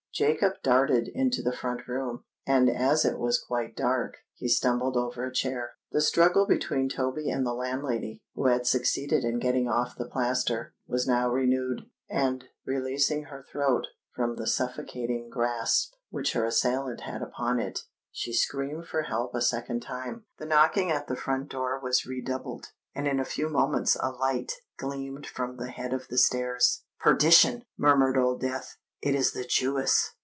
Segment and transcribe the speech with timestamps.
[0.13, 5.23] Jacob darted into the front room; and as it was quite dark, he stumbled over
[5.25, 5.77] a chair.
[5.93, 10.75] The struggle between Toby and the landlady, who had succeeded in getting off the plaster,
[10.85, 17.21] was now renewed; and, releasing her throat from the suffocating grasp which her assailant had
[17.21, 17.79] upon it,
[18.11, 20.25] she screamed for help a second time.
[20.39, 24.51] The knocking at the front door was redoubled; and in a few moments a light
[24.77, 26.83] gleamed from the head of the stairs.
[26.99, 30.11] "Perdition!" murmured old Death: "it is the Jewess!"